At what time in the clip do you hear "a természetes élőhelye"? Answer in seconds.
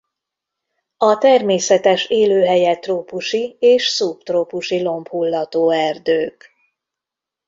0.97-2.75